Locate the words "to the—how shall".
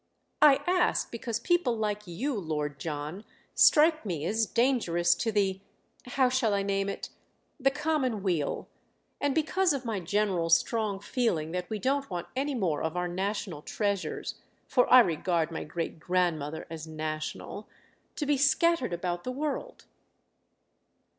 5.13-6.55